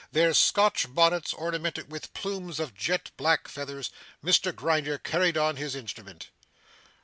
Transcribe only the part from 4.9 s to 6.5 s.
carried on his instrument.